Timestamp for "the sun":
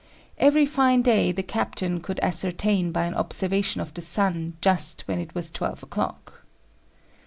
3.93-4.57